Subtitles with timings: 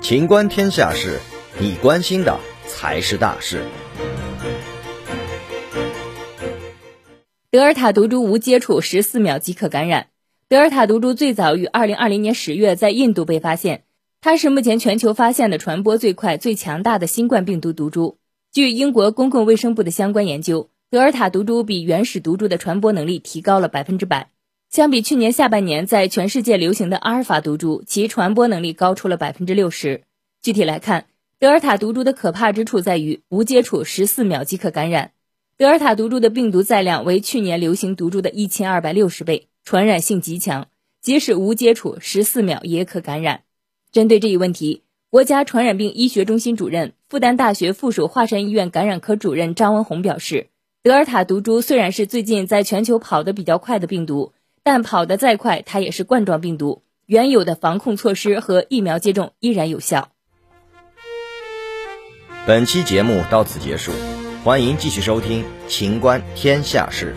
[0.00, 1.18] 情观天下事，
[1.58, 3.62] 你关心的才是大事。
[7.50, 10.08] 德尔塔毒株无接触十四秒即可感染。
[10.48, 13.84] 德尔塔毒株最早于二零二零年十月在印度被发现，
[14.22, 18.16] 它是目前全球发现的传播最快、最强大的新冠病毒毒株。
[18.50, 24.30] 据英国公共卫生部的相关研究，德尔塔毒株比原始毒株的传播能力提高了百分之百。
[24.70, 30.02] 相比去年下半年在全世界流行的阿尔法毒株，其传播能力高出了百分之六十。
[30.42, 31.06] 具体来看，
[31.38, 35.12] 德尔塔毒株的可怕之处在于无接触十四秒即可感染。
[35.56, 39.48] 德尔塔毒株的病毒载量为去年流行毒株的一千二百六十倍。
[39.64, 40.68] 传染性极强，
[41.02, 43.42] 即使无接触，十四秒也可感染。
[43.92, 50.46] 针对这一问题，国家传染病医学中心主任、复旦大学附属华山医院感染科主任张文宏表示，
[50.82, 54.32] 德尔塔毒株虽然是最近在全球跑得比较快的病毒，
[54.70, 60.10] 但跑得再快，它也是冠状病毒，原有的防控措施和疫苗接种依然有效。
[62.46, 63.92] 本期节目到此结束，
[64.44, 67.16] 欢迎继续收听《秦观天下事》。